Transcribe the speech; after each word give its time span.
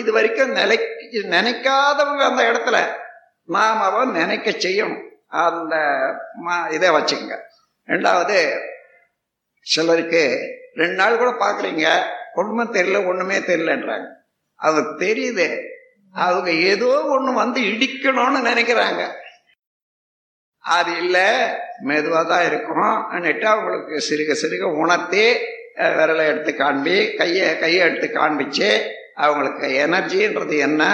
இது 0.00 0.10
வரைக்கும் 0.16 0.56
நிலை 0.58 0.76
நினைக்காதவங்க 1.36 2.22
அந்த 2.30 2.42
இடத்துல 2.50 2.78
நாம் 3.54 3.80
அவன் 3.80 4.10
நினைக்க 4.10 4.50
செய்யணும். 4.50 5.00
அந்த 5.44 5.74
இதை 6.70 6.88
வச்சுக்கோங்க. 6.90 7.36
ரெண்டாவது 7.86 8.38
சிலருக்கு 9.72 10.22
ரெண்டு 10.74 10.94
நாள் 10.94 11.20
கூட 11.20 11.30
பார்க்குறீங்க 11.44 11.86
ஒன்றுமே 12.34 12.64
தெரியல 12.76 12.98
ஒன்றுமே 13.06 13.38
தெரியலன்றாங்க. 13.38 14.08
அது 14.66 14.80
தெரியுது. 14.98 15.48
அவங்க 16.12 16.50
ஏதோ 16.72 16.90
ஒன்று 17.14 17.32
வந்து 17.32 17.60
இடிக்கணும்னு 17.72 18.40
நினைக்கிறாங்க. 18.50 19.02
அது 20.76 20.92
இல்லை 21.02 21.28
மெதுவாக 21.88 22.24
தான் 22.28 22.46
இருக்கும். 22.46 22.88
அன்னிட்டு 23.12 23.46
அவங்களுக்கு 23.52 23.96
சிறுக 24.08 24.32
சிறுக 24.42 24.64
உணர்த்தி 24.82 25.24
விரலை 25.96 26.24
எடுத்து 26.26 26.52
காண்பி 26.54 26.96
கையை 27.16 27.46
கையை 27.58 27.80
எடுத்து 27.88 28.06
காண்பிச்சு 28.20 28.70
அவங்களுக்கு 29.24 29.66
எனர்ஜின்றது 29.84 30.56
என்ன? 30.68 30.84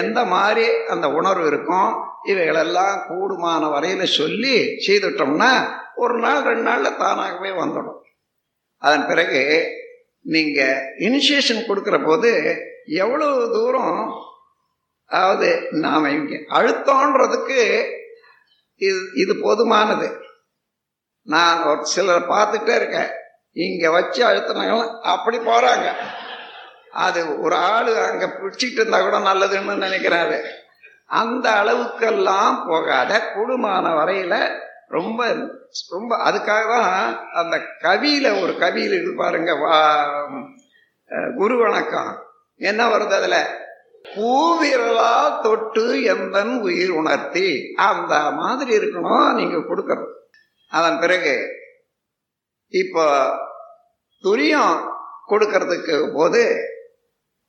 எந்த 0.00 0.18
மாதிரி 0.34 0.66
அந்த 0.92 1.06
உணர்வு 1.18 1.46
இருக்கும்? 1.52 1.90
இவைகளெல்லாம் 2.30 2.96
கூடுமான 3.08 3.62
வரையில் 3.74 4.14
சொல்லி 4.18 4.56
செய்துட்டோம்னா 4.86 5.50
ஒரு 6.02 6.16
நாள் 6.24 6.46
ரெண்டு 6.48 6.64
நாளில் 6.68 6.98
தானாகவே 7.02 7.50
வந்துடும். 7.62 8.00
அதன் 8.82 9.06
பிறகு 9.10 9.42
நீங்கள் 10.34 10.82
இனிஷியேஷன் 11.06 11.66
கொடுக்குற 11.68 11.96
போது 12.06 12.30
எவ்வளவு 13.02 13.36
தூரம் 13.56 13.98
அதாவது 15.10 15.48
நாம் 15.84 16.12
இங்கே 16.16 16.38
அழுத்தம்ன்றதுக்கு 16.58 17.60
இது 18.86 19.00
இது 19.22 19.32
போதுமானது. 19.44 20.08
நான் 21.34 21.60
ஒரு 21.70 21.82
சிலரை 21.92 22.22
பார்த்துட்டே 22.32 22.74
இருக்கேன். 22.80 23.10
இங்கே 23.64 23.88
வச்சு 23.96 24.20
அழுத்தினாங்களும் 24.28 24.94
அப்படி 25.12 25.38
போகிறாங்க 25.50 25.88
அது 27.06 27.20
ஒரு 27.44 27.56
ஆள் 27.72 27.90
அங்கே 28.08 28.26
பிடிச்சிட்டு 28.36 28.78
இருந்தா 28.80 28.98
கூட 29.00 29.18
நல்லதுன்னு 29.28 29.84
நினைக்கிறாரு. 29.86 30.38
அந்த 31.22 31.46
அளவுக்கெல்லாம் 31.60 32.54
போகாத 32.68 33.12
குடுமான 33.34 33.86
வரையில 33.98 34.34
ரொம்ப 34.96 35.20
ரொம்ப 35.94 36.12
அதுக்காக 36.28 36.64
தான் 36.74 36.96
அந்த 37.40 37.56
கவியில 37.84 38.26
ஒரு 38.42 38.52
கவியில் 38.62 38.96
இது 39.00 39.12
பாருங்க 39.22 39.52
குரு 41.38 41.54
வணக்கம். 41.62 42.10
என்ன 42.60 42.82
வருது 42.92 43.14
அதுல? 43.18 43.38
பூவிரலா 44.04 45.12
தொட்டு 45.44 45.84
எந்தன் 46.12 46.54
உயிர் 46.66 46.92
உணர்த்தி. 47.00 47.48
அந்த 47.88 48.14
மாதிரி 48.40 48.72
இருக்கணும் 48.78 49.38
நீங்க 49.40 49.58
கொடுக்கறது 49.70 50.08
அதன் 50.72 51.00
பிறகு 51.02 51.34
இப்போ 52.72 53.04
துரியம் 54.24 54.76
கொடுக்கறதுக்கு 55.30 55.96
போது 56.16 56.42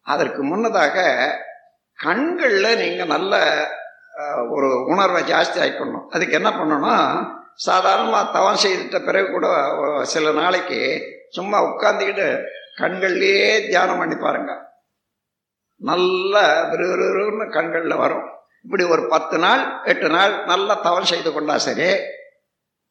அதற்கு 0.07 0.43
முன்னதாக 0.43 0.97
கண்களில் 1.99 2.79
நீங்கள் 2.79 3.07
நல்ல 3.07 3.33
ஒரு 4.49 4.69
உணர்வை 4.85 5.21
ஜாஸ்தி 5.23 5.57
ஆகிக்கணும் 5.61 6.05
அதுக்கு 6.09 6.33
என்ன 6.33 6.49
பண்ணணும் 6.49 7.33
சாதாரணமாக 7.55 8.31
தவம் 8.31 8.61
செய்துட்ட 8.63 8.97
பிறகு 9.05 9.27
கூட 9.31 9.47
சில 10.03 10.31
நாளைக்கு 10.31 10.79
சும்மா 11.29 11.57
உட்காந்துக்கிட்டு 11.63 12.27
கண்கள்லேயே 12.81 13.67
தியானம் 13.67 13.97
பண்ணி 13.97 14.15
பாருங்க. 14.15 14.53
நல்ல 15.81 16.33
விறுவிறுன்னு 16.71 17.45
கண்களில் 17.49 17.95
வரும். 17.95 18.25
இப்படி 18.63 18.83
ஒரு 18.83 19.03
பத்து 19.07 19.37
நாள் 19.37 19.81
எட்டு 19.83 20.09
நாள் 20.09 20.33
நல்லா 20.45 20.73
தவம் 20.73 21.09
செய்து 21.11 21.33
கொண்டா 21.33 21.57
சரி 21.57 21.89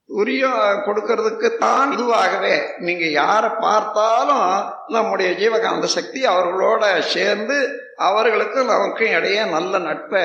உரியம் 0.07 0.83
கொடுக்கறதுக்கு 0.87 1.59
தான் 1.59 1.93
இதுவாகவே. 1.93 2.55
நீங்க 2.79 3.05
யாரை 3.05 3.51
பார்த்தாலும் 3.51 4.73
நம்முடைய 4.89 5.31
ஜீவகாந்த 5.33 5.85
சக்தி 5.85 6.27
அவர்களோட 6.27 6.99
சேர்ந்து 6.99 7.57
அவர்களுக்கும் 7.97 8.67
நமக்கும் 8.67 9.11
இடையே 9.11 9.45
நல்ல 9.45 9.79
நட்பை 9.79 10.23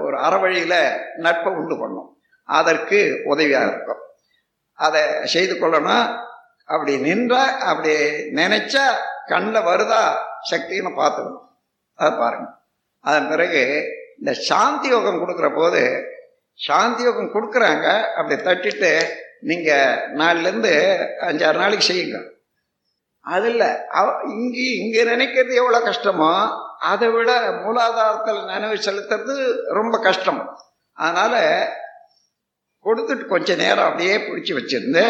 ஒரு 0.00 0.16
அறவழியில 0.16 0.74
நட்பை 1.16 1.52
உண்டு 1.52 1.78
பண்ணும். 1.78 2.16
அதற்கு 2.44 3.22
உதவியாக 3.24 3.66
இருக்கும். 3.66 4.02
அதை 4.74 5.02
செய்து 5.24 5.54
கொள்ளணும். 5.54 6.06
அப்படி 6.64 6.96
நின்றா 6.96 7.42
அப்படி 7.70 7.94
நினைச்சா 8.40 8.84
கண்ணில் 9.26 9.66
வருதா 9.68 10.02
சக்தின்னு 10.50 10.92
பார்த்துக்கணும். 11.00 11.46
அதை 11.94 12.12
பாருங்க. 12.18 12.48
அதன் 13.00 13.28
பிறகு 13.28 13.62
இந்த 14.18 14.32
சாந்தி 14.32 14.88
யோகம் 14.88 15.20
கொடுக்குற 15.22 15.54
போது 15.54 16.10
சாந்தி 16.66 17.02
யோகம் 17.06 17.34
கொடுக்குறாங்க 17.34 17.86
அப்படி 18.18 18.36
தட்டிட்டு 18.48 18.90
நீங்கள் 19.48 20.00
நாலுலேருந்து 20.20 20.72
அஞ்சாறு 21.28 21.62
நாளைக்கு 21.62 21.86
செய்யுங்க. 21.88 22.18
அதில் 23.26 23.64
இங்கே 24.36 24.66
இங்கே 24.82 25.02
நினைக்கிறது 25.12 25.52
எவ்வளோ 25.62 25.80
கஷ்டமோ 25.88 26.32
அதை 26.90 27.08
விட 27.16 27.30
மூலாதாரத்தில் 27.64 28.40
நினைவு 28.52 28.76
செலுத்துறது 28.86 29.34
ரொம்ப 29.78 29.94
கஷ்டம். 30.06 30.40
அதனால் 30.98 31.40
கொடுத்துட்டு 32.86 33.26
கொஞ்ச 33.34 33.56
நேரம் 33.62 33.88
அப்படியே 33.88 34.14
பிடிச்சி 34.26 34.52
வச்சிருந்து 34.56 35.04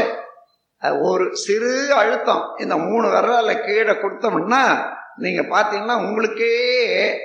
ஒரு 1.09 1.25
சிறு 1.45 1.73
அழுத்தம் 2.01 2.45
இந்த 2.63 2.75
மூணு 2.87 3.07
விரலால 3.15 3.51
கீழே 3.67 3.95
கொடுத்தோம்னா 4.03 4.63
நீங்கள் 5.25 5.51
பார்த்தீங்கன்னா 5.55 5.97
உங்களுக்கே 6.07 6.55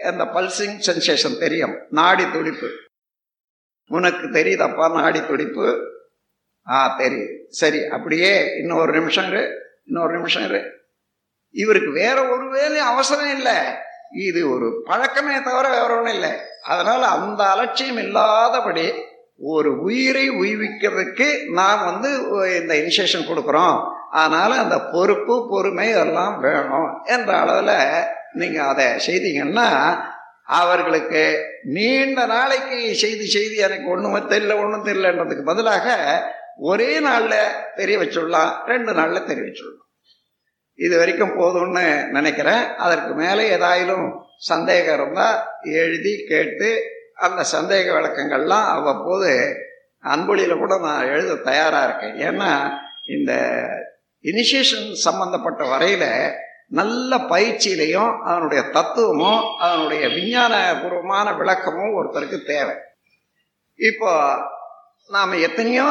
அந்த 0.09 0.23
பல்சிங் 0.35 0.77
சென்சேஷன் 0.87 1.41
தெரியும் 1.43 1.75
நாடி 1.99 2.25
துடிப்பு. 2.35 2.69
உனக்கு 3.87 4.27
தெரியுதப்பா 4.27 4.93
நாடி 4.93 5.25
துடிப்பு. 5.25 5.79
ஆ 6.69 6.97
தெரியுது. 6.97 7.35
சரி 7.49 7.85
அப்படியே 7.85 8.45
இன்னொரு 8.59 8.91
நிமிஷம் 8.91 9.27
இரு 9.27 9.51
இன்னொரு 9.85 10.13
நிமிஷம் 10.15 10.43
இரு. 10.43 10.61
இவருக்கு 11.51 11.91
வேற 11.91 12.29
ஒரு 12.29 12.49
வேலையும் 12.49 12.85
அவசரம் 12.85 13.31
இல்லை. 13.35 13.53
இது 14.27 14.49
ஒரு 14.49 14.81
பழக்கமே 14.85 15.41
தவிர 15.41 15.69
வேற 15.69 15.97
ஒன்றும் 15.97 16.13
இல்லை. 16.13 16.31
அதனால 16.63 17.05
அந்த 17.05 17.43
அலட்சியம் 17.43 17.97
இல்லாதபடி 17.97 18.91
ஒரு 19.39 19.81
உயிரை 19.81 20.29
உய்விக்கிறதுக்கு 20.29 21.27
நாம் 21.51 21.85
வந்து 21.85 22.09
இந்த 22.61 22.73
இனிஷியேஷன் 22.73 23.29
கொடுக்குறோம். 23.29 23.91
அதனால 24.11 24.55
அந்த 24.55 24.79
பொறுப்பு 24.91 25.47
பொறுமை 25.49 25.89
எல்லாம் 25.89 26.39
வேணும் 26.39 27.03
என்ற 27.03 27.37
அளவில் 27.37 28.05
நீங்கள் 28.33 28.65
அதை 28.65 28.85
செய்தீங்கன்னா 28.85 29.97
அவர்களுக்கு 30.47 31.45
நீண்ட 31.63 32.25
நாளைக்கு 32.25 32.95
செய்தி 32.95 33.25
செய்தி 33.25 33.55
எனக்கு 33.55 33.89
ஒன்றுமே 33.89 34.19
தெரியல 34.19 34.59
ஒன்றும் 34.63 34.85
தெரியலன்றதுக்கு 34.85 35.43
பதிலாக 35.43 35.95
ஒரே 36.57 36.99
நாளில் 36.99 37.55
தெரிய 37.75 37.97
வச்சுடலாம் 37.97 38.65
ரெண்டு 38.65 38.93
நாளில் 38.93 39.25
தெரிய 39.25 39.45
வச்சுடலாம். 39.45 39.85
இது 40.75 40.97
வரைக்கும் 40.97 41.37
போதும்னு 41.39 42.11
நினைக்கிறேன். 42.11 42.75
அதற்கு 42.75 43.13
மேலே 43.13 43.57
ஏதாயிலும் 43.57 44.07
சந்தேகம் 44.37 44.95
இருந்தால் 44.95 45.43
எழுதி 45.61 46.23
கேட்டு 46.27 46.81
அந்த 47.15 47.43
சந்தேக 47.51 47.87
விளக்கங்கள்லாம் 47.97 48.67
அவ்வப்போது 48.75 49.31
அன்பொழியில் 50.03 50.57
கூட 50.57 50.79
நான் 50.79 51.07
எழுத 51.07 51.35
தயாராக 51.35 51.85
இருக்கேன். 51.87 52.17
ஏன்னா 52.29 52.51
இந்த 53.05 53.33
இனிஷியேஷன் 54.23 54.91
சம்பந்தப்பட்ட 54.91 55.63
வரையில் 55.65 56.09
நல்ல 56.71 57.17
பயிற்சியிலையும் 57.17 58.11
அதனுடைய 58.23 58.69
தத்துவமும் 58.69 59.43
அதனுடைய 59.57 60.07
விஞ்ஞானபூர்வமான 60.07 61.35
விளக்கமும் 61.37 61.95
ஒருத்தருக்கு 61.97 62.43
தேவை. 62.43 62.75
இப்போ 63.79 64.11
நாம் 65.09 65.31
எத்தனையோ 65.31 65.87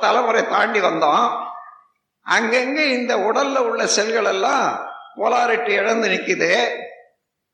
தலைமுறை 0.00 0.42
தாண்டி 0.46 0.80
வந்தோம். 0.80 1.26
அங்கங்கே 2.22 2.90
இந்த 2.90 3.18
உடலில் 3.18 3.66
உள்ள 3.68 3.86
செல்கள் 3.86 4.24
எல்லாம் 4.24 4.66
போலாரிட்டி 5.16 5.72
இழந்து 5.72 6.08
நிற்கிது 6.08 6.52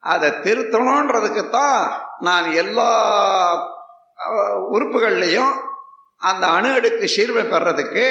அதை 0.02 0.30
திருத்தணுன்றதுக்கு 0.30 1.50
தான் 1.50 1.78
நான் 2.20 2.52
எல்லா 2.52 2.88
உறுப்புகள்லையும் 4.74 5.54
அந்த 6.20 6.46
அணு 6.46 6.72
அடுக்கு 6.74 7.08
சீர்மை 7.08 7.44
பெறதுக்கு 7.44 8.04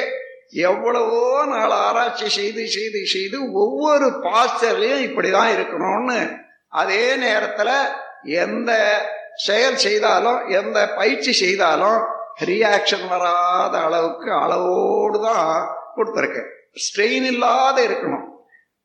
எவ்வளவோ 0.53 1.21
நாள் 1.53 1.73
ஆராய்ச்சி 1.87 2.27
செய்து 2.39 2.63
செய்து 2.75 2.99
செய்து 3.13 3.37
ஒவ்வொரு 3.63 4.07
பாஸ்டர்லையும் 4.25 5.05
இப்படி 5.07 5.29
தான் 5.37 5.53
இருக்கணும்னு 5.55 6.19
அதே 6.81 7.03
நேரத்தில் 7.23 7.75
எந்த 8.43 8.71
செயல் 9.47 9.81
செய்தாலும் 9.85 10.39
எந்த 10.59 10.77
பயிற்சி 10.99 11.33
செய்தாலும் 11.41 11.99
ரியாக்ஷன் 12.49 13.05
வராத 13.11 13.75
அளவுக்கு 13.87 14.29
அளவோடு 14.43 15.19
தான் 15.27 15.51
கொடுத்துருக்கு. 15.95 16.41
ஸ்ட்ரெயின் 16.85 17.27
இல்லாத 17.33 17.77
இருக்கணும். 17.87 18.25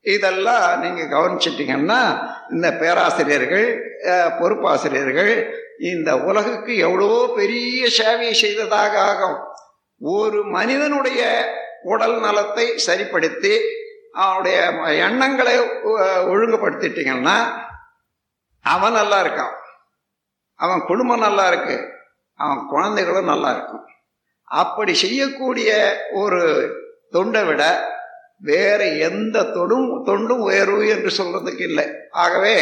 இதெல்லாம் 0.05 0.69
நீங்கள் 0.83 1.11
கவனிச்சிட்டிங்கன்னா 1.15 2.01
இந்த 2.55 2.69
பேராசிரியர்கள் 2.83 3.67
பொறுப்பாசிரியர்கள் 4.39 5.33
இந்த 5.93 6.11
உலகுக்கு 6.29 6.73
எவ்வளவோ 6.87 7.21
பெரிய 7.41 7.83
சேவையை 7.99 8.35
செய்ததாக 8.45 8.95
ஆகும். 9.11 9.39
ஒரு 10.05 10.45
மனிதனுடைய 10.45 11.21
உடல் 11.83 12.21
நலத்தை 12.21 12.79
சரிப்படுத்தி 12.79 13.61
அவனுடைய 14.13 14.71
எண்ணங்களை 15.09 15.61
ஒழுங்குபடுத்திட்டீங்கன்னா 16.33 17.37
அவன் 18.63 18.93
நல்லா 18.93 19.25
இருக்கான். 19.25 19.55
அவன் 20.55 20.81
குடும்பம் 20.81 21.19
நல்லா 21.19 21.49
இருக்கு. 21.49 21.89
அவன் 22.35 22.67
குழந்தைகளும் 22.69 23.25
நல்லா 23.25 23.51
இருக்கும். 23.51 23.85
அப்படி 24.45 24.95
செய்யக்கூடிய 24.95 25.71
ஒரு 26.13 26.43
தொண்டை 27.11 27.45
விட 27.45 27.63
வேற 28.39 28.85
எந்த 28.85 29.43
தொடும் 29.43 30.03
தொண்டும் 30.05 30.41
உயர்வு 30.41 30.89
என்று 30.89 31.25
சொல்றதுக்கு 31.25 31.61
இல்லை. 31.61 31.87
ஆகவே 32.11 32.57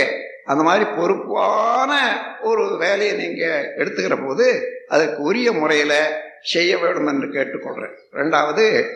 அந்த 0.44 0.62
மாதிரி 0.62 0.90
பொறுப்பான 0.90 1.92
ஒரு 2.40 2.76
வேலையை 2.78 3.16
நீங்க 3.16 3.72
எடுத்துக்கிற 3.76 4.26
போது 4.26 4.46
அதுக்கு 4.88 5.22
உரிய 5.22 5.52
முறையில 5.52 5.94
செய்ய 6.42 6.78
வேண்டும் 6.78 7.06
என்று 7.06 7.28
கேட்டுக்கொள்றேன். 7.28 7.94
ரெண்டாவது 8.12 8.94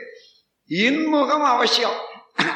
இன்முகம் 0.69 1.45
அவசியம். 1.45 1.99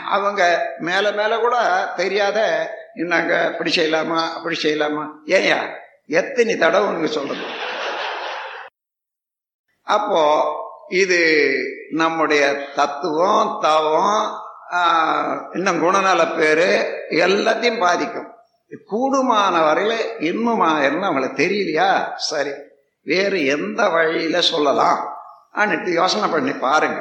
அவங்க 0.09 0.75
மேல 0.79 1.13
மேல 1.13 1.39
கூட 1.39 1.57
தெரியாத 1.97 2.71
நாங்க 2.95 3.49
இப்படி 3.53 3.73
செய்யலாமா 3.77 4.31
அப்படி 4.35 4.59
செய்யலாமா? 4.63 5.09
ஏயா 5.27 5.69
எத்தனை 6.07 6.57
தடவை 6.57 6.93
நீங்க 6.93 7.07
சொல்றது? 7.07 7.41
அப்போ 9.83 10.23
இது 10.89 11.21
நம்முடைய 11.91 12.67
தத்துவம் 12.75 13.59
தவம் 13.61 14.47
இன்னும் 15.53 15.83
குணநல 15.83 16.37
பேரு 16.37 16.69
எல்லாத்தையும் 17.11 17.79
பாதிக்கும். 17.79 18.33
கூடுமான 18.91 19.55
வரையில 19.61 20.23
இன்னுமா 20.23 20.81
என்ன 20.81 21.07
அவங்களுக்கு 21.07 21.43
தெரியலையா? 21.43 22.13
சரி. 22.15 22.51
வேறு 23.11 23.39
எந்த 23.55 23.81
வழியில் 23.97 24.49
சொல்லலாம். 24.53 25.01
அன்னிட்டு 25.61 25.91
யோசனை 26.01 26.27
பண்ணி 26.31 26.53
பாருங்க. 26.67 27.01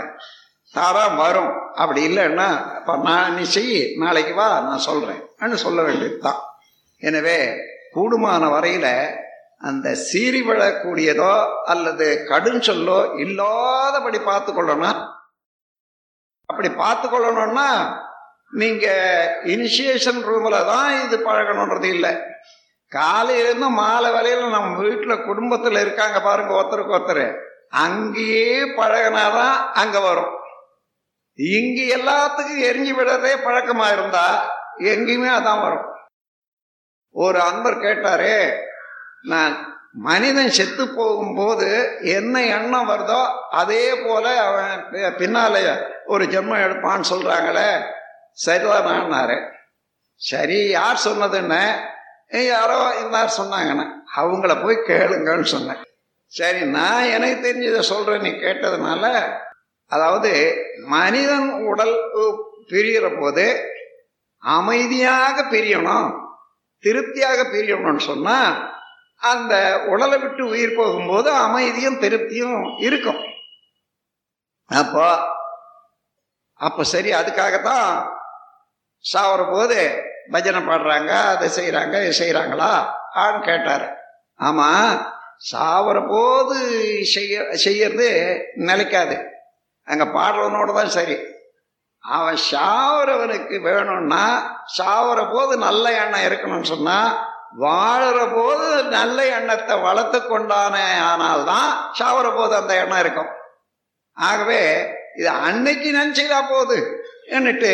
தாரா 0.75 1.03
வரும். 1.21 1.53
அப்படி 1.81 2.01
இல்லைன்னா 2.09 2.47
அப்போ 2.77 2.93
நான் 3.07 3.35
நீ 3.37 3.43
செய் 3.55 3.77
நாளைக்கு 4.03 4.33
வா 4.39 4.49
நான் 4.67 4.85
சொல்றேன். 4.89 5.21
சொல்ல 5.65 5.79
வேண்டியதுதான். 5.87 6.41
எனவே 7.07 7.39
கூடுமான 7.95 8.43
வரையில் 8.55 8.93
அந்த 9.67 9.87
சீறி 10.07 10.41
விழக்கூடியதோ 10.47 11.33
அல்லது 11.73 12.07
கடும் 12.31 12.65
சொல்லோ 12.67 12.97
இல்லாதபடி 13.25 14.19
பார்த்து 14.29 14.51
கொள்ளணும் 14.53 14.99
அப்படி 16.49 16.69
பார்த்து 16.81 17.07
கொள்ளணும்னா 17.07 17.69
நீங்கள் 18.61 19.31
இனிஷியேஷன் 19.53 20.21
ரூமில் 20.27 20.67
தான் 20.71 20.91
இது 21.05 21.17
பழகணுன்றது 21.17 21.87
இல்லை. 21.95 22.11
காலையிலேருந்து 22.95 23.69
மாலை 23.69 24.11
வரையில 24.11 24.49
நம்ம 24.49 24.83
வீட்டுல 24.83 25.15
குடும்பத்துல 25.15 25.81
இருக்காங்க 25.81 26.21
பாருங்க 26.21 26.53
ஒருத்தருக்கு 26.53 26.97
ஒருத்தர். 26.97 27.39
அங்கேயே 27.69 28.61
பழகினாதான் 28.61 29.71
அங்க 29.73 29.99
வரும். 29.99 30.33
இங்க 31.33 31.95
எல்லாத்துக்கும் 31.95 32.65
எரிஞ்சு 32.69 32.93
விடுறதே 32.93 33.33
பழக்கமா 33.43 33.93
இருந்தா 33.93 34.25
எங்கேயுமே 34.77 35.29
அதான் 35.29 35.61
வரும். 35.61 35.85
ஒரு 37.11 37.41
அன்பர் 37.41 37.77
கேட்டாரே 37.77 38.59
நான் 39.23 39.75
மனிதன் 39.93 40.49
செத்து 40.49 40.95
போகும்போது 40.95 41.97
என்ன 42.01 42.43
எண்ணம் 42.43 42.89
வருதோ 42.89 43.21
அதே 43.49 44.03
போல 44.05 44.45
அவன் 44.45 45.15
பின்னாலே 45.17 45.61
ஒரு 46.05 46.25
ஜென்மம் 46.25 46.63
எடுப்பான்னு 46.65 47.03
சொல்றாங்களே. 47.09 47.83
சரிதான்? 48.31 49.39
சரி 50.15 50.69
யார் 50.69 50.99
சொன்னதுன்னு 51.05 51.95
யாரோ 52.31 52.99
இன்னார் 53.01 53.37
சொன்னாங்கன்னு 53.37 53.85
அவங்கள 54.15 54.63
போய் 54.63 54.85
கேளுங்கன்னு 54.87 55.43
சொன்னேன். 55.43 55.81
சரி 56.25 56.61
நான் 56.65 57.03
எனக்கு 57.03 57.37
தெரிஞ்சதை 57.47 57.79
சொல்கிறேன் 57.79 58.21
நீ 58.21 58.29
கேட்டதுனால. 58.29 59.03
அதாவது 59.85 60.31
மனிதன் 60.77 61.49
உடல் 61.63 61.95
பிரிகிற 62.67 63.19
போது 63.19 63.45
அமைதியாக 64.39 65.43
பிரியணும் 65.43 66.09
திருப்தியாக 66.79 67.43
பிரியணும்னு 67.43 67.97
சொன்னால் 67.97 68.75
அந்த 69.17 69.83
உடலை 69.87 70.19
விட்டு 70.19 70.47
உயிர் 70.47 70.75
போகும்போது 70.75 71.31
அமைதியும் 71.31 72.01
திருப்தியும் 72.01 72.77
இருக்கும். 72.77 73.21
அப்போ 74.65 75.35
அப்போ 76.53 76.83
சரி 76.83 77.11
அதுக்காகத்தான் 77.11 77.89
சாவர 79.13 79.51
போது 79.51 80.05
பஜனை 80.31 80.61
பாடுறாங்க 80.61 81.09
அதை 81.09 81.49
செய்கிறாங்க 81.49 81.95
இதை 82.03 82.13
செய்கிறாங்களா 82.19 82.71
ஆன்னு 83.15 83.39
கேட்டார். 83.39 83.85
ஆமாம் 84.35 85.15
சாவர 85.51 86.07
போது 86.07 86.57
செய்ய 87.03 87.53
செய்யறது 87.53 88.09
நிலைக்காது. 88.55 89.15
அங்கே 89.85 90.03
பாடுறவனோட 90.03 90.73
தான் 90.73 90.89
சரி. 90.89 91.17
அவன் 92.03 92.37
சாவரவனுக்கு 92.51 93.61
வேணும்னா 93.61 94.23
சாவர 94.77 95.31
போது 95.31 95.57
நல்ல 95.57 95.91
எண்ணம் 95.91 96.21
இருக்கணும்னு 96.21 96.61
சொன்னால் 96.61 97.17
வாழற 97.59 98.33
போது 98.33 98.83
நல்ல 98.83 99.25
எண்ணத்தை 99.25 99.79
வளர்த்து 99.79 100.19
கொண்டானே 100.19 100.85
ஆனால்தான் 101.09 101.69
சாவர 101.99 102.35
போது 102.35 102.55
அந்த 102.55 102.75
எண்ணம் 102.75 102.99
இருக்கும். 102.99 103.31
ஆகவே 104.13 104.61
இது 105.15 105.29
அன்னைக்கு 105.29 105.89
நினச்சிக்கிட்டா 105.97 106.41
போகுது 106.49 106.96
என்னட்டு 107.35 107.71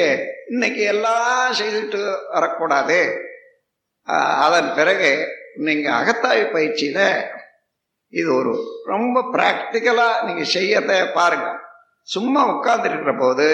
இன்னைக்கு 0.54 0.82
எல்லாம் 0.94 1.58
செய்துட்டு 1.60 2.02
வரக்கூடாது. 2.34 3.00
அதன் 4.46 4.70
பிறகு 4.78 5.12
நீங்கள் 5.66 5.98
அகத்தாய்வு 6.00 6.48
பயிற்சியில் 6.56 7.08
இது 8.20 8.30
ஒரு 8.40 8.54
ரொம்ப 8.94 9.24
ப்ராக்டிக்கலாக 9.36 10.24
நீங்கள் 10.28 10.54
செய்யறத 10.56 10.94
பாருங்க. 11.20 11.50
சும்மா 12.14 12.42
உட்கார்ந்துருக்கிற 12.54 13.14
போது 13.20 13.48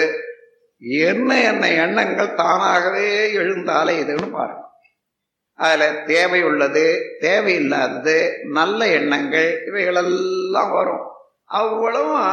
என்ன 1.04 1.30
என்ன 1.50 1.64
எண்ணங்கள் 1.84 2.38
தானாகவே 2.40 3.06
எழுந்தாலே 3.40 3.94
இதுன்னு 4.02 4.28
பாருங்க. 4.38 4.64
அதில் 5.58 6.02
தேவை 6.10 6.40
உள்ளது 6.48 6.84
தேவையில்லாதது 7.20 8.16
நல்ல 8.58 8.80
எண்ணங்கள் 8.98 9.48
இவைகளெல்லாம் 9.68 10.72
வரும். 10.78 11.04
அவ்வளவும் 11.60 12.24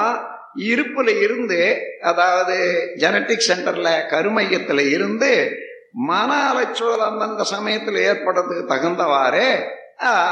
இருப்புல 0.56 1.10
இருந்து 1.22 1.60
அதாவது 2.02 2.58
ஜெனட்டிக் 2.96 3.48
சென்டர்ல 3.48 3.90
கருமையத்துல 4.10 4.80
இருந்து 4.92 5.32
மன 6.10 6.32
அலைச்சூழல் 6.50 7.08
அந்தந்த 7.10 7.44
சமயத்தில் 7.44 8.00
ஏற்படுறதுக்கு 8.10 8.72
தகுந்தவாறு 8.74 9.48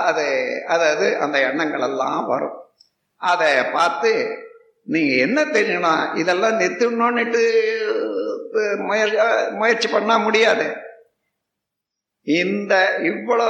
அது 0.09 0.25
அதாவது 0.67 1.17
அந்த 1.17 1.39
எண்ணங்கள் 1.39 1.81
எல்லாம் 1.81 2.25
வரும். 2.25 2.57
அதை 3.21 3.63
பார்த்து 3.63 4.11
நீங்க 4.83 5.13
என்ன 5.15 5.39
தெரியணும் 5.43 6.15
இதெல்லாம் 6.15 6.59
நிறுத்தணும்னுட்டு 6.59 7.43
முயற்சி 8.77 9.17
முயற்சி 9.51 9.87
பண்ணா 9.87 10.17
முடியாது. 10.17 10.65
இந்த 12.27 12.73
இவ்வளோ 13.11 13.49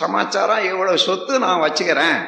சமாச்சாரம் 0.00 0.64
இவ்வளோ 0.70 0.94
சொத்து 0.94 1.38
நான் 1.38 1.62
வச்சுக்கிறேன். 1.62 2.18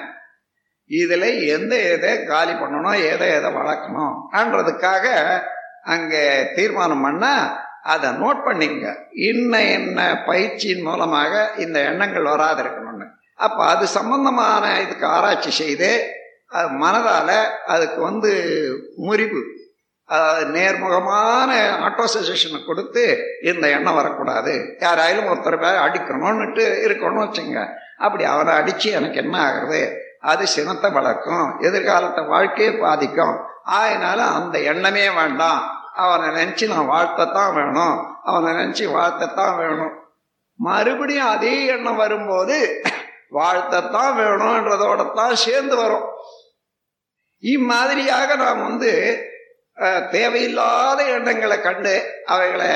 இதில் 0.90 1.28
எந்த 1.56 1.74
எதை 1.94 2.12
காலி 2.30 2.52
பண்ணணும் 2.52 3.00
எதை 3.12 3.28
எதை 3.38 3.50
வளர்க்கணும்ன்றதுக்காக 3.58 5.06
அங்கே 5.94 6.22
தீர்மானம் 6.56 7.04
பண்ண 7.06 7.26
அதை 7.92 8.08
நோட் 8.22 8.40
பண்ணிங்க 8.46 8.86
இன்ன 9.28 9.52
என்ன 9.76 9.98
பயிற்சியின் 10.26 10.86
மூலமாக 10.88 11.32
இந்த 11.64 11.78
எண்ணங்கள் 11.90 12.30
வராது 12.32 12.60
இருக்கணும்னு 12.64 13.06
அப்போ 13.38 13.62
அது 13.72 13.84
சம்பந்தமான 13.98 14.64
இதுக்கு 14.84 15.06
ஆராய்ச்சி 15.06 15.50
செய்து 15.60 15.90
அது 16.56 16.68
மனதால் 16.82 17.36
அதுக்கு 17.74 18.00
வந்து 18.02 18.30
முறிவு 19.06 19.40
நேர்முகமான 20.54 21.50
ஆட்டோசேஷனை 21.86 22.60
கொடுத்து 22.64 23.02
இந்த 23.50 23.64
எண்ணம் 23.76 23.98
வரக்கூடாது. 23.98 24.54
யாராயிலும் 24.80 25.28
ஒருத்தர் 25.32 25.62
பேர் 25.64 25.82
அடிக்கணும்னுட்டு 25.84 26.64
இருக்கணும்னு 26.86 27.24
வச்சுங்க 27.26 27.60
அப்படி 28.04 28.24
அவரை 28.24 28.54
அடித்து 28.54 28.88
எனக்கு 28.90 29.18
என்ன 29.24 29.36
ஆகுறது? 29.48 29.82
அது 30.20 30.46
சினத்தை 30.46 30.90
வளர்க்கும் 30.90 31.60
எதிர்காலத்தை 31.60 32.24
வாழ்க்கையை 32.24 32.72
பாதிக்கும். 32.76 33.36
ஆயினால 33.66 34.18
அந்த 34.38 34.58
எண்ணமே 34.58 35.10
வேண்டாம். 35.10 35.60
அவனை 35.94 36.28
நினைச்சு 36.28 36.66
நான் 36.68 36.90
வாழ்த்தத்தான் 36.90 37.54
வேணும். 37.54 37.96
அவனை 38.22 38.50
நினைச்சு 38.52 38.84
வாழ்த்தத்தான் 38.96 39.56
வேணும். 39.56 39.94
மறுபடியும் 40.54 41.28
அதே 41.28 41.66
எண்ணம் 41.66 41.96
வரும்போது 41.96 42.82
வாழ்த்தத்தான் 43.32 44.12
வேணும்ன்றதோட 44.20 45.12
தான் 45.14 45.34
சேர்ந்து 45.34 45.76
வரும். 45.76 46.06
இம்மாதிரியாக 47.38 48.36
நாம் 48.36 48.62
வந்து 48.62 48.92
தேவையில்லாத 50.10 51.04
எண்ணங்களை 51.04 51.60
கண்டு 51.60 52.22
அவைகளை 52.24 52.72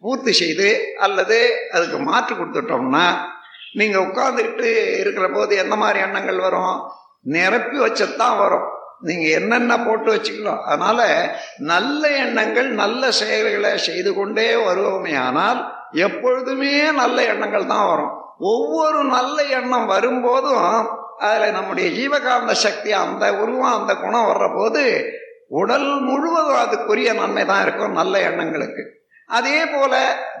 பூர்த்தி 0.00 0.32
செய்து 0.32 0.94
அல்லது 0.98 1.68
அதுக்கு 1.72 1.98
மாற்று 1.98 2.34
கொடுத்துட்டோம்னா 2.34 3.06
நீங்கள் 3.78 4.04
உட்காந்துக்கிட்டு 4.06 4.68
இருக்கிற 5.02 5.26
போது 5.28 5.52
எந்த 5.56 5.74
மாதிரி 5.76 5.98
எண்ணங்கள் 6.06 6.44
வரும்? 6.46 6.76
நிரப்பி 7.34 7.78
வச்சதான் 7.78 8.36
வரும். 8.42 8.66
நீங்கள் 9.00 9.34
என்னென்ன 9.38 9.72
போட்டு 9.78 10.08
வச்சுக்கலாம் 10.14 10.62
அதனால் 10.70 11.08
நல்ல 11.72 12.02
எண்ணங்கள் 12.24 12.68
நல்ல 12.82 13.10
செயல்களை 13.20 13.72
செய்து 13.88 14.14
கொண்டே 14.14 14.46
வருவோமே. 14.68 15.14
ஆனால் 15.26 15.60
எப்பொழுதுமே 16.06 16.76
நல்ல 17.00 17.18
எண்ணங்கள் 17.32 17.66
தான் 17.66 17.88
வரும். 17.88 18.14
ஒவ்வொரு 18.52 19.00
நல்ல 19.16 19.36
எண்ணம் 19.58 19.86
வரும்போதும் 19.86 20.64
அதில் 21.26 21.56
நம்முடைய 21.58 21.88
ஜீவகாந்த 21.98 22.54
சக்தி 22.64 22.90
அந்த 23.02 23.24
உருவம் 23.42 23.76
அந்த 23.78 23.92
குணம் 23.94 24.28
வர்ற 24.30 24.46
போது 24.56 24.82
உடல் 25.60 25.90
முழுவதும் 26.08 26.62
அதுக்குரிய 26.64 27.10
நன்மை 27.14 27.44
தான் 27.44 27.62
இருக்கும் 27.62 27.98
நல்ல 28.00 28.14
எண்ணங்களுக்கு. 28.30 28.82
அதே 29.30 29.58
போல 29.66 29.94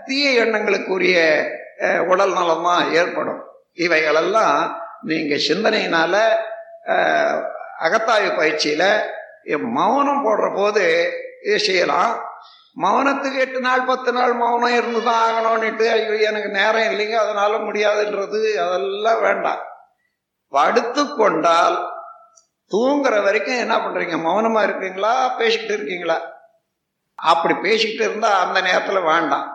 தீய 0.06 0.44
எண்ணங்களுக்குரிய 0.44 1.16
உடல் 2.10 2.34
நலமா 2.38 2.74
ஏற்படும். 3.00 3.40
இவைகளெல்லாம் 3.86 4.60
நீங்க 5.10 5.34
சிந்தனையினால 5.48 6.14
அகத்தாய்வு 7.86 8.30
பயிற்சியில 8.38 8.84
மௌனம் 9.78 10.22
போடுற 10.26 10.46
போது 10.54 10.84
இதை 11.46 11.58
செய்யலாம். 11.58 12.14
மௌனத்துக்கு 12.82 13.38
எட்டு 13.44 13.60
நாள் 13.66 13.88
பத்து 13.90 14.10
நாள் 14.12 14.32
மௌனம் 14.42 14.76
இருந்துதான் 14.78 15.22
ஆகணும்னுட்டு 15.26 15.84
ஐயோ 15.96 16.14
எனக்கு 16.30 16.48
நேரம் 16.56 16.88
இல்லைங்க 16.92 17.16
அதனால 17.24 17.52
முடியாதுன்றது 17.66 18.40
அதெல்லாம் 18.64 19.20
வேண்டாம். 19.26 19.62
படுத்து 20.52 21.02
கொண்டால் 21.16 21.76
தூங்குற 22.70 23.14
வரைக்கும் 23.26 23.62
என்ன 23.64 23.74
பண்றீங்க? 23.76 24.16
மௌனமா 24.28 24.60
இருக்கீங்களா? 24.62 25.12
பேசிக்கிட்டு 25.40 25.74
இருக்கீங்களா? 25.74 26.16
அப்படி 27.14 27.54
பேசிக்கிட்டு 27.66 28.04
இருந்தா 28.10 28.30
அந்த 28.44 28.58
நேரத்துல 28.68 29.00
வேண்டாம். 29.12 29.46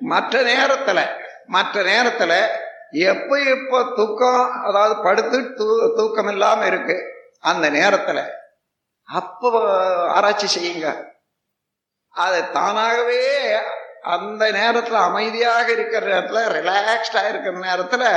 மற்ற 0.00 0.42
நேரத்துல 0.50 1.00
மற்ற 1.46 1.82
நேரத்தில் 1.82 2.38
எப்போ 2.90 3.36
எப்போ 3.54 3.78
தூக்கம் 3.96 4.42
அதாவது 4.62 4.94
படுத்து 5.02 5.38
தூ 5.54 5.66
தூக்கம் 5.94 6.28
இல்லாமல் 6.28 6.66
இருக்கு 6.66 6.96
அந்த 7.40 7.66
நேரத்தில் 7.70 8.22
அப்போ 9.08 9.48
ஆராய்ச்சி 10.08 10.48
செய்யுங்க. 10.54 10.88
அது 12.14 12.38
தானாகவே 12.50 13.20
அந்த 14.14 14.44
நேரத்தில் 14.50 14.98
அமைதியாக 15.08 15.66
இருக்கிற 15.72 16.02
நேரத்தில் 16.06 16.52
ரிலாக்ஸ்டாக 16.56 17.28
இருக்கிற 17.28 17.54
நேரத்தில் 17.58 18.08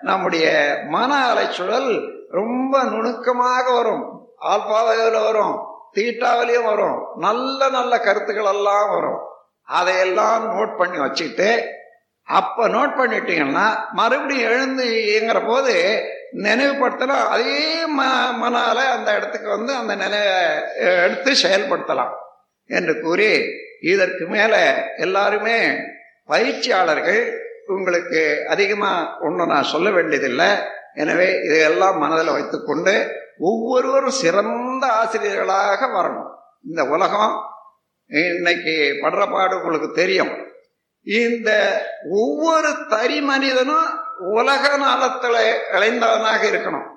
நம்முடைய 0.00 0.46
மன 0.88 1.10
அலைச்சூழல் 1.32 1.90
ரொம்ப 2.30 2.82
நுணுக்கமாக 2.82 3.64
வரும். 3.72 4.04
ஆல்பாவையில் 4.52 5.20
வரும் 5.22 5.54
தீட்டாவிலையும் 5.96 6.68
வரும் 6.72 6.98
நல்ல 7.16 7.68
நல்ல 7.68 7.92
கருத்துக்கள் 8.00 8.50
எல்லாம் 8.54 8.90
வரும். 8.90 9.20
அதையெல்லாம் 9.68 10.44
நோட் 10.54 10.76
பண்ணி 10.76 10.98
வச்சுட்டு 10.98 11.48
அப்போ 12.36 12.62
நோட் 12.68 12.94
பண்ணிட்டீங்கன்னா 13.00 13.66
மறுபடியும் 13.98 14.48
எழுந்து 14.50 14.86
இயங்குற 15.10 15.38
போது 15.46 15.74
நினைவுபடுத்தலாம் 16.46 17.28
அதே 17.34 17.60
ம 17.98 18.00
மனால 18.40 18.78
அந்த 18.96 19.08
இடத்துக்கு 19.18 19.48
வந்து 19.48 19.72
அந்த 19.80 19.92
நிலைய 19.96 20.26
எடுத்து 21.04 21.30
செயல்படுத்தலாம் 21.44 22.14
என்று 22.70 22.94
கூறி 23.04 23.30
இதற்கு 23.92 24.24
மேலே 24.34 24.62
எல்லாருமே 25.06 25.58
பயிற்சியாளர்கள் 26.32 27.22
உங்களுக்கு 27.76 28.20
அதிகமாக 28.48 29.08
ஒன்றும் 29.26 29.52
நான் 29.52 29.70
சொல்ல 29.72 29.88
வேண்டியதில்லை. 29.90 30.50
எனவே 31.02 31.28
இதையெல்லாம் 31.46 31.96
மனதில் 32.02 32.34
வைத்துக்கொண்டு 32.36 32.94
ஒவ்வொருவரும் 33.48 34.20
சிறந்த 34.22 34.84
ஆசிரியர்களாக 35.00 35.80
வரணும். 35.96 36.30
இந்த 36.68 36.82
உலகம் 36.94 37.34
இன்னைக்கு 38.10 38.74
படுற 39.02 39.22
பாடு 39.32 39.54
உங்களுக்கு 39.58 39.90
தெரியும். 40.00 40.32
இந்த 41.08 41.50
ஒவ்வொரு 42.10 42.70
தரி 42.92 43.18
மனிதனும் 43.22 43.88
உலக 44.36 44.64
நலத்துல 44.84 45.36
இளைந்தவனாக 45.76 46.42
இருக்கணும். 46.50 46.88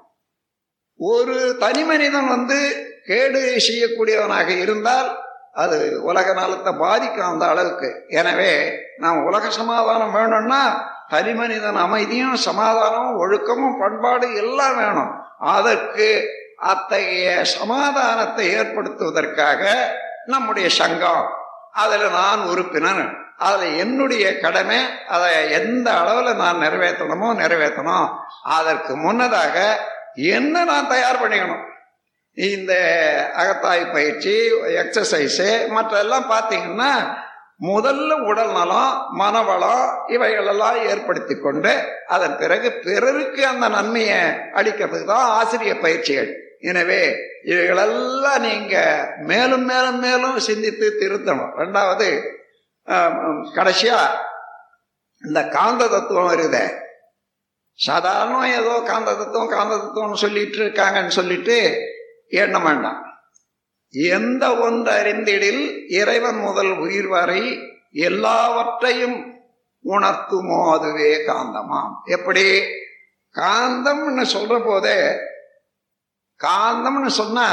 ஒரு 1.00 1.58
தனி 1.60 1.84
மனிதன் 1.84 2.28
வந்து 2.28 2.58
கேடு 3.08 3.42
செய்யக்கூடியவனாக 3.68 4.50
இருந்தால் 4.64 5.10
அது 5.54 5.78
உலக 6.02 6.34
நலத்தை 6.34 6.74
பாதிக்கும் 6.74 7.30
அந்த 7.32 7.46
அளவுக்கு. 7.48 7.90
எனவே 8.08 8.52
நாம் 8.98 9.24
உலக 9.24 9.50
சமாதானம் 9.50 10.12
வேணும்னா 10.12 10.62
தனி 11.10 11.34
மனிதன் 11.34 11.76
அமைதியும் 11.76 12.38
சமாதானமும் 12.48 13.18
ஒழுக்கமும் 13.18 13.80
பண்பாடு 13.80 14.36
எல்லாம் 14.36 14.76
வேணும். 14.76 15.12
அதற்கு 15.40 16.10
அத்தகைய 16.58 17.44
சமாதானத்தை 17.44 18.46
ஏற்படுத்துவதற்காக 18.60 19.62
நம்முடைய 20.26 20.70
சங்கம் 20.70 21.26
அதில் 21.72 22.08
நான் 22.10 22.42
உறுப்பினர் 22.52 23.21
அதில் 23.48 23.78
என்னுடைய 23.84 24.26
கடமை 24.44 24.80
அதை 25.16 25.32
எந்த 25.60 25.88
அளவில் 26.02 26.40
நான் 26.44 26.62
நிறைவேற்றணுமோ 26.64 27.30
நிறைவேற்றணும். 27.42 28.08
அதற்கு 28.58 28.94
முன்னதாக 29.06 29.56
என்ன 30.36 30.64
நான் 30.72 30.92
தயார் 30.94 31.22
பண்ணிக்கணும்? 31.24 31.66
இந்த 32.38 32.74
அகத்தாய் 33.42 33.84
பயிற்சி 33.96 34.36
எக்ஸசைஸு 34.82 35.50
மற்றெல்லாம் 35.76 36.28
பார்த்தீங்கன்னா 36.34 36.92
முதல்ல 37.70 38.12
உடல் 38.30 38.54
நலம் 38.58 38.94
மனவளம் 39.20 39.88
இவைகளெல்லாம் 40.14 40.78
ஏற்படுத்தி 40.92 41.36
கொண்டு 41.40 41.74
அதன் 42.16 42.38
பிறகு 42.40 42.70
பிறருக்கு 42.86 43.42
அந்த 43.50 43.66
நன்மையை 43.76 44.22
அளிக்கிறதுக்கு 44.60 45.12
தான் 45.14 45.34
ஆசிரியர் 45.40 45.84
பயிற்சிகள். 45.86 46.32
எனவே 46.70 47.02
இவைகளெல்லாம் 47.52 48.44
நீங்கள் 48.48 49.08
மேலும் 49.32 49.66
மேலும் 49.72 50.00
மேலும் 50.06 50.38
சிந்தித்து 50.48 50.88
திருத்தணும். 51.02 51.54
ரெண்டாவது 51.62 52.10
கடைசியா 53.56 54.00
இந்த 55.24 55.48
காந்த 55.48 55.88
தத்துவம் 55.88 56.32
வருதே. 56.32 56.80
சாதாரண 57.74 58.50
ஏதோ 58.50 58.82
காந்த 58.86 59.16
தத்துவம் 59.16 59.48
காந்த 59.48 59.76
தத்துவம்னு 59.76 60.14
சொல்லிட்டு 60.14 60.58
இருக்காங்கன்னு 60.58 61.08
சொல்லிட்டு 61.08 61.80
எண்ண 62.28 62.60
வேண்டாம். 62.60 63.06
எந்த 63.90 64.58
ஒன்று 64.58 64.92
அறிந்திடில் 64.92 65.92
இறைவன் 65.92 66.36
முதல் 66.36 66.78
உயிர் 66.78 67.08
வரை 67.08 67.60
எல்லாவற்றையும் 67.92 69.44
உணர்த்துமோ 69.84 70.72
அதுவே 70.72 71.28
காந்தமாம். 71.28 71.94
எப்படி? 72.04 72.62
காந்தம்னு 73.34 74.26
சொல்ற 74.34 74.66
போதே 74.66 75.18
காந்தம்னு 76.40 77.08
சொன்னா 77.08 77.48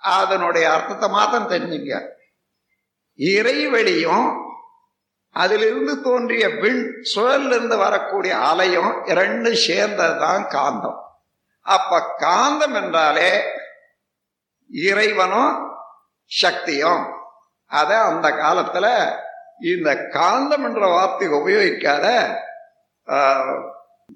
அதனுடைய 0.00 0.72
அர்த்தத்தை 0.72 1.08
மாத்திரம் 1.08 1.50
தெரிஞ்சுங்க. 1.50 2.08
இறைவெளியும் 3.16 4.46
அதிலிருந்து 5.30 6.02
தோன்றிய 6.02 6.48
விண் 6.48 7.04
சுழலிருந்து 7.14 7.46
இருந்து 7.46 7.76
வரக்கூடிய 7.76 8.36
அலையும் 8.38 9.04
இரண்டும் 9.04 9.60
சேர்ந்ததுதான் 9.66 10.44
காந்தம். 10.48 10.98
அப்ப 11.60 12.00
காந்தம் 12.18 12.74
என்றாலே 12.82 13.42
இறைவனும் 14.70 15.76
சக்தியும் 16.24 17.04
அத 17.66 17.90
அந்த 18.02 18.28
காலத்துல 18.30 18.86
இந்த 19.60 19.94
காந்தம் 19.94 20.64
என்ற 20.64 20.86
வார்த்தை 20.86 21.28
உபயோகிக்காத 21.28 22.06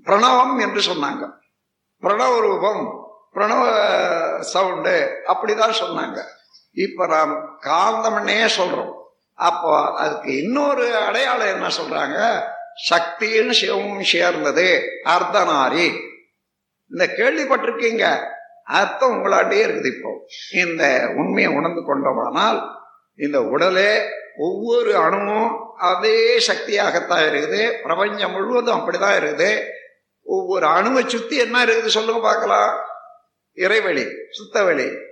பிரணவம் 0.05 0.61
என்று 0.61 0.81
சொன்னாங்க. 0.81 1.25
பிரணவ 2.03 2.41
ரூபம் 2.41 3.01
பிரணவ 3.35 3.63
சவுண்டு 4.41 5.23
அப்படிதான் 5.27 5.81
சொன்னாங்க. 5.81 6.19
இப்ப 6.73 7.07
நாம் 7.07 7.59
காந்தம்னே 7.61 8.49
சொல்றோம். 8.57 8.95
அப்போ 9.35 9.95
அதுக்கு 9.97 10.43
இன்னொரு 10.43 10.97
அடையாளம் 10.97 11.47
என்ன 11.47 11.67
சொல்றாங்க? 11.67 12.43
சக்தின்னு 12.91 13.53
சிவமும் 13.61 14.01
சேர்ந்தது 14.01 14.83
அர்த்தநாரி. 15.05 16.11
இந்த 16.91 17.07
கேள்விப்பட்டிருக்கீங்க. 17.17 18.31
அர்த்தம் 18.65 19.11
உங்களாண்டே 19.11 19.67
இருக்குது 19.67 19.87
இப்போ. 19.87 20.11
இந்த 20.53 21.13
உண்மையை 21.17 21.53
உணர்ந்து 21.53 21.83
கொண்டோமானால் 21.85 22.71
இந்த 23.17 23.43
உடலே 23.43 24.03
ஒவ்வொரு 24.39 24.97
அணுவும் 24.97 25.75
அதே 25.77 26.39
சக்தியாகத்தான் 26.39 27.25
இருக்குது. 27.25 27.83
பிரபஞ்சம் 27.83 28.33
முழுவதும் 28.33 28.79
அப்படிதான் 28.79 29.17
இருக்குது. 29.19 29.67
ஒவ்வொரு 30.23 30.67
அணுவை 30.67 31.07
சுத்தி 31.07 31.37
என்ன 31.37 31.65
இருக்குது 31.65 31.87
சொல்லுங்க 31.87 32.21
பார்க்கலாம். 32.21 32.79
இறைவெளி 33.57 34.07
சுத்தவெளி. 34.31 35.12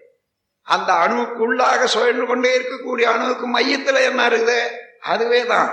அந்த 0.74 0.90
அணுவுக்குள்ளாக 1.04 1.84
சுழன்று 1.84 2.26
கொண்டே 2.26 2.50
இருக்கக்கூடிய 2.58 3.06
அணுவுக்கு 3.14 3.46
மையத்தில் 3.46 4.06
என்ன 4.10 4.28
இருக்குது? 4.28 4.58
அதுவே 5.00 5.46
தான். 5.46 5.70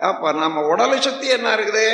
அப்ப 0.00 0.32
நம்ம 0.32 0.62
உடலை 0.66 1.00
சுற்றி 1.00 1.26
என்ன 1.28 1.48
இருக்குது? 1.56 1.86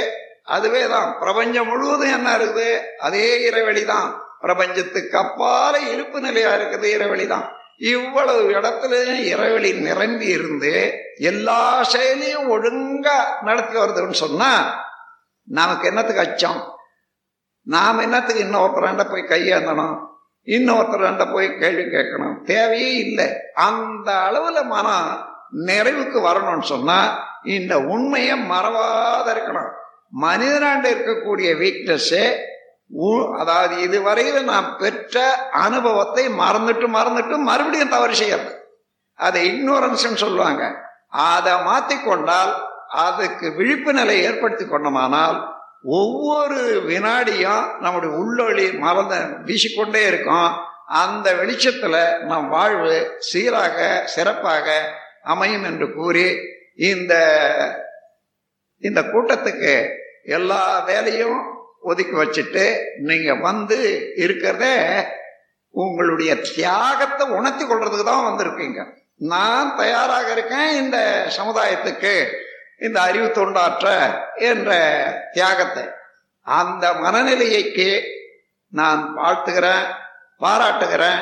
அதுவே 0.45 0.89
தான். 0.89 1.17
பிரபஞ்சம் 1.21 1.67
முழுவதும் 1.67 2.15
என்ன 2.19 2.37
இருக்குது? 2.37 2.69
அதே 2.99 3.49
இறைவெளி 3.49 3.85
தான். 3.85 4.09
பிரபஞ்சத்துக்கு 4.41 5.17
அப்பால 5.19 5.75
இருப்பு 5.93 6.21
நிலையா 6.21 6.51
இருக்குது 6.55 6.89
இறைவெளி 6.97 7.27
தான். 7.27 7.47
இவ்வளவு 7.79 8.43
இடத்துல 8.51 8.93
இறைவெளி 9.33 9.73
நிரம்பி 9.73 10.27
இருந்து 10.27 10.73
எல்லா 11.31 11.83
செயலையும் 11.83 12.49
ஒழுங்கா 12.51 13.17
நடத்தி 13.43 13.77
வருதுன்னு 13.79 14.17
சொன்னா 14.25 14.51
நமக்கு 15.49 15.89
என்னத்துக்கு 15.91 16.25
அச்சம்? 16.27 16.61
நாம் 17.67 17.99
என்னத்துக்கு 17.99 18.45
இன்னொருத்தராண்ட 18.45 19.05
போய் 19.11 19.31
கையேந்தணும்? 19.33 19.97
இன்னொருத்தராண்ட 20.47 21.33
போய் 21.33 21.59
கேள்வி 21.59 21.83
கேட்கணும். 21.83 22.43
தேவையே 22.43 22.93
இல்லை. 22.93 23.33
அந்த 23.55 24.13
அளவில் 24.13 24.65
மனம் 24.65 25.35
நிறைவுக்கு 25.67 26.19
வரணும்னு 26.25 26.63
சொன்னால் 26.63 27.19
இந்த 27.43 27.81
உண்மையை 27.81 28.41
மறவாத 28.41 29.33
இருக்கணும். 29.33 29.71
மனிதனாண்ட 30.21 30.91
இருக்கக்கூடிய 30.91 31.57
வீக்னஸ் 31.57 32.45
அதாவது 33.39 33.81
இதுவரையில் 33.81 34.45
நாம் 34.45 34.77
பெற்ற 34.77 35.35
அனுபவத்தை 35.53 36.29
மறந்துட்டு 36.29 36.87
மறந்துட்டு 36.95 37.37
மறுபடியும் 37.37 37.89
தவறு 37.89 38.15
செய்யறது. 38.15 38.69
அதை 39.15 39.51
இக்னோரன்ஸ் 39.51 39.95
சொல்லுவாங்க. 39.95 40.75
அதை 41.09 41.53
மாத்திக்கொண்டால் 41.53 42.53
அதுக்கு 42.89 43.53
விழிப்பு 43.53 43.93
நிலை 43.93 44.23
ஏற்படுத்தி 44.23 44.65
கொண்டோமானால் 44.65 45.56
ஒவ்வொரு 45.87 46.61
வினாடியும் 46.89 47.65
நம்முடைய 47.81 48.11
உள்ளொளி 48.17 48.79
மறந்த 48.79 49.15
வீசிக்கொண்டே 49.47 50.03
இருக்கும். 50.07 50.51
அந்த 50.87 51.35
வெளிச்சத்தில் 51.35 52.25
நம் 52.25 52.49
வாழ்வு 52.49 53.17
சீராக 53.19 54.03
சிறப்பாக 54.05 54.67
அமையும் 55.23 55.65
என்று 55.65 55.95
கூறி 55.95 56.27
இந்த 56.75 57.15
இந்த 58.79 59.01
கூட்டத்துக்கு 59.03 59.75
எல்லா 60.25 60.79
வேலையும் 60.79 61.39
ஒதுக்கி 61.81 62.17
வச்சுட்டு 62.17 62.65
நீங்கள் 62.99 63.41
வந்து 63.41 63.79
இருக்கிறத 64.17 64.65
உங்களுடைய 65.71 66.33
தியாகத்தை 66.41 67.25
உணர்த்தி 67.29 67.65
கொள்றதுக்கு 67.65 68.05
தான் 68.05 68.27
வந்திருக்கீங்க. 68.29 68.81
நான் 69.17 69.77
தயாராக 69.77 70.33
இருக்கேன் 70.33 70.71
இந்த 70.77 70.99
சமுதாயத்துக்கு. 71.39 72.15
இந்த 72.79 73.01
அறிவு 73.01 73.27
தொண்டாற்ற 73.27 74.15
என்ற 74.35 74.71
தியாகத்தை. 75.33 75.83
அந்த 76.43 76.93
மனநிலையைக்கு 76.93 78.03
நான் 78.69 79.17
வாழ்த்துகிறேன் 79.17 79.85
பாராட்டுகிறேன். 80.39 81.21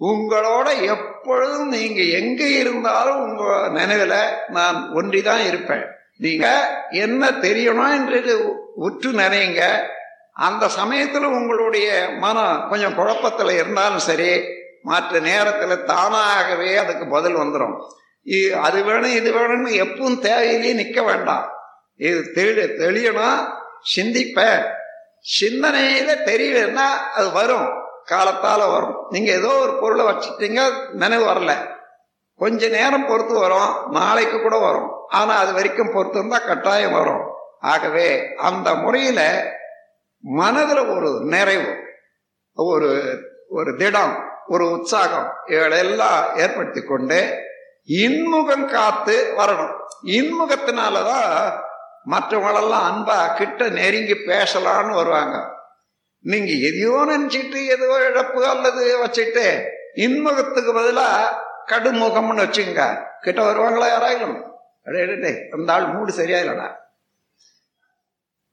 உங்களோட 0.00 0.80
எப்பொழுதும் 0.80 1.68
நீங்க 1.68 2.02
எங்க 2.02 2.44
இருந்தாலும் 2.44 3.20
உங்க 3.20 3.42
நினைவுல 3.80 4.28
நான் 4.48 4.90
ஒன்றிதான் 4.94 5.46
இருப்பேன். 5.46 5.84
நீங்க 6.16 6.70
என்ன 6.90 7.30
தெரியணும் 7.30 7.90
என்று 7.90 8.54
உற்று 8.74 9.10
நினைங்க. 9.10 9.88
அந்த 10.32 10.68
சமயத்தில் 10.68 11.24
உங்களுடைய 11.24 12.08
மனம் 12.18 12.66
கொஞ்சம் 12.70 12.94
குழப்பத்தில் 12.94 13.50
இருந்தாலும் 13.50 13.98
சரி 13.98 14.44
மற்ற 14.82 15.18
நேரத்தில் 15.18 15.84
தானாகவே 15.84 16.76
அதுக்கு 16.76 17.06
பதில் 17.06 17.36
வந்துடும் 17.36 17.80
அது 18.62 18.78
வேணும் 18.84 19.16
இது 19.18 19.30
வேணும்னு 19.32 19.70
எப்பவும் 19.84 20.20
தேவையிலேயே 20.24 20.72
நிற்க 20.72 21.00
வேண்டாம் 21.02 21.46
இது 22.00 22.20
தெளி 22.34 22.64
தெளியணும் 22.80 23.40
சிந்திப்ப 23.90 24.40
சிந்தனையில 25.30 26.10
தெரியலன்னா 26.26 26.86
அது 27.16 27.28
வரும் 27.32 27.68
காலத்தால் 28.06 28.64
வரும் 28.68 28.96
நீங்கள் 29.10 29.36
ஏதோ 29.40 29.50
ஒரு 29.64 29.72
பொருளை 29.80 30.04
வச்சுட்டீங்க 30.06 30.60
நினைவு 30.94 31.24
வரல 31.24 31.52
கொஞ்ச 32.40 32.68
நேரம் 32.68 33.08
பொறுத்து 33.08 33.34
வரும் 33.38 33.72
நாளைக்கு 33.90 34.36
கூட 34.38 34.56
வரும் 34.58 34.90
ஆனால் 35.10 35.40
அது 35.42 35.52
வரைக்கும் 35.52 35.92
பொறுத்து 35.92 36.18
இருந்தால் 36.18 36.46
கட்டாயம் 36.46 36.96
வரும் 36.98 37.24
ஆகவே 37.64 38.06
அந்த 38.48 38.68
முறையில் 38.74 39.26
மனதில் 40.24 40.82
ஒரு 40.94 41.10
நிறைவு 41.34 41.70
ஒரு 42.56 42.90
ஒரு 43.50 43.70
திடம் 43.76 44.14
ஒரு 44.48 44.64
உற்சாகம் 44.70 45.28
இவைகளெல்லாம் 45.46 46.20
ஏற்படுத்தி 46.36 46.80
கொண்டு 46.84 47.20
இன்முகம் 47.88 48.64
காத்து 48.64 49.34
வரணும். 49.38 49.74
இன்முகத்தினாலதான் 50.04 51.52
மற்றவங்களெல்லாம் 52.10 52.86
அன்பா 52.90 53.34
கிட்ட 53.34 53.68
நெருங்கி 53.68 54.12
பேசலான்னு 54.12 54.94
வருவாங்க. 54.94 55.36
நீங்க 56.24 56.52
எதையோ 56.68 57.04
நினைச்சிட்டு 57.08 57.66
எதோ 57.66 58.08
இழப்பு 58.08 58.46
அல்லது 58.46 58.84
வச்சுட்டு 59.04 59.64
இன்முகத்துக்கு 59.94 60.72
பதிலா 60.78 61.06
கடுமுகம்னு 61.66 62.44
வச்சுங்க 62.44 62.82
கிட்ட 63.20 63.40
வருவாங்களா 63.42 63.88
யாராயிலும்? 63.94 64.36
அடே 64.84 65.48
அந்த 65.50 65.72
ஆள் 65.72 65.86
மூடு 65.86 66.12
சரியா 66.12 66.38
இல்லடா 66.38 66.68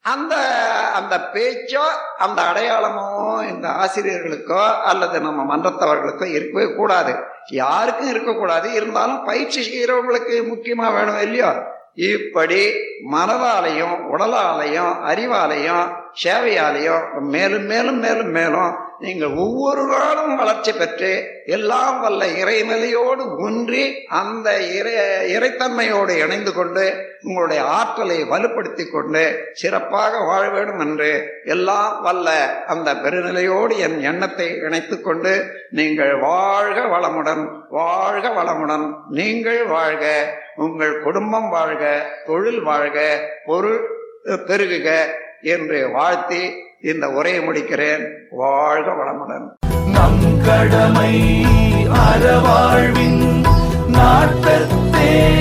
அந்த 0.07 0.35
அந்த 0.93 1.15
பேச்சோ 1.33 1.85
அந்த 2.17 2.41
அடையாளமோ 2.41 3.05
இந்த 3.49 3.67
ஆசிரியர்களுக்கோ 3.67 4.61
அல்லது 4.81 5.21
நம்ம 5.21 5.57
மன்றத்தவர்களுக்கோ 5.57 6.25
இருக்கவே 6.25 6.75
கூடாது. 6.75 7.13
யாருக்கும் 7.51 8.09
இருக்கக்கூடாது. 8.09 8.73
இருந்தாலும் 8.73 9.23
பயிற்சி 9.23 9.61
செய்கிறவங்களுக்கு 9.61 10.47
முக்கியமாக 10.47 10.93
வேணும் 10.93 11.21
இல்லையோ? 11.21 11.51
இப்படி 11.93 12.59
மனதாலையும் 13.11 13.95
உடலாலையும் 14.13 14.93
அறிவாலையும் 15.11 15.85
சேவையாலையும் 16.23 17.05
மேலும் 17.19 17.65
மேலும் 17.65 17.99
மேலும் 17.99 18.31
மேலும் 18.31 18.73
நீங்கள் 18.99 19.29
ஒவ்வொரு 19.29 19.85
நாளும் 19.85 20.35
வளர்ச்சி 20.35 20.73
பெற்று 20.73 21.41
எல்லாம் 21.45 21.99
வல்ல 21.99 22.25
இறைநிலையோடு 22.25 23.37
ஒன்றி 23.37 24.05
அந்த 24.07 24.61
இறை 24.61 24.93
இறைத்தன்மையோடு 25.35 26.09
இணைந்து 26.09 26.53
கொண்டு 26.53 27.05
உங்களுடைய 27.21 27.63
ஆற்றலை 27.63 28.23
வலுப்படுத்தி 28.23 28.91
கொண்டு 28.91 29.49
சிறப்பாக 29.53 30.19
வாழ 30.25 30.49
வேண்டும் 30.49 30.79
என்று 30.79 31.41
எல்லாம் 31.45 32.01
வல்ல 32.01 32.29
அந்த 32.67 32.93
பெருநிலையோடு 32.93 33.77
என் 33.77 33.99
எண்ணத்தை 34.01 34.55
இணைத்து 34.55 35.01
கொண்டு 35.01 35.51
நீங்கள் 35.71 36.19
வாழ்க 36.19 36.81
வளமுடன் 36.81 37.43
வாழ்க 37.69 38.29
வளமுடன். 38.29 38.93
நீங்கள் 39.09 39.65
வாழ்க 39.65 40.33
உங்கள் 40.55 41.01
குடும்பம் 41.01 41.49
வாழ்க 41.49 42.05
தொழில் 42.25 42.61
வாழ்க 42.61 43.29
பொருள் 43.45 43.81
பெருகுக 44.25 44.89
என்று 45.41 45.89
வாழ்த்தி 45.91 46.65
இந்த 46.93 47.09
உரையை 47.09 47.43
முடிக்கிறேன். 47.43 48.03
வாழ்க 48.31 48.91
வளமுடன். 48.91 49.47
நம் 49.91 50.41
கடமை 50.45 51.45
அறவாழ்வின் 51.85 53.43
நாட்டத்தே 53.87 55.33